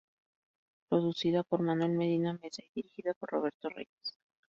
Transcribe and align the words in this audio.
Producida 0.89 1.43
por 1.43 1.61
Manuel 1.61 1.91
Medina 1.91 2.33
Mesa 2.33 2.63
y 2.65 2.71
dirigida 2.73 3.13
por 3.13 3.29
Roberto 3.29 3.69
Reyes. 3.69 4.17